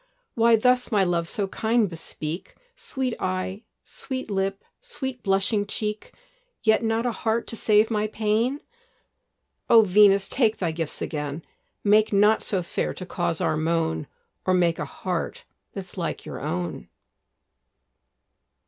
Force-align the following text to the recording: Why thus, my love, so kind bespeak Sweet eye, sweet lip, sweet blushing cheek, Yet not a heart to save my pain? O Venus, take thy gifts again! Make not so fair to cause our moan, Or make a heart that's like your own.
Why 0.33 0.55
thus, 0.55 0.91
my 0.91 1.03
love, 1.03 1.29
so 1.29 1.47
kind 1.47 1.87
bespeak 1.87 2.55
Sweet 2.75 3.13
eye, 3.19 3.61
sweet 3.83 4.31
lip, 4.31 4.63
sweet 4.79 5.21
blushing 5.21 5.67
cheek, 5.67 6.11
Yet 6.63 6.83
not 6.83 7.05
a 7.05 7.11
heart 7.11 7.45
to 7.49 7.55
save 7.55 7.91
my 7.91 8.07
pain? 8.07 8.61
O 9.69 9.83
Venus, 9.83 10.27
take 10.27 10.57
thy 10.57 10.71
gifts 10.71 11.03
again! 11.03 11.43
Make 11.83 12.11
not 12.11 12.41
so 12.41 12.63
fair 12.63 12.95
to 12.95 13.05
cause 13.05 13.41
our 13.41 13.55
moan, 13.57 14.07
Or 14.43 14.55
make 14.55 14.79
a 14.79 14.85
heart 14.85 15.45
that's 15.73 15.99
like 15.99 16.25
your 16.25 16.39
own. 16.39 16.87